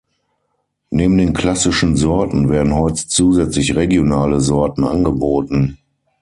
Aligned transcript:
Neben 0.89 1.19
den 1.19 1.31
klassischen 1.33 1.95
Sorten 1.95 2.49
werden 2.49 2.73
heute 2.73 3.07
zusätzlich 3.07 3.75
regionale 3.75 4.39
Sorten 4.41 4.83
angeboten. 4.83 5.77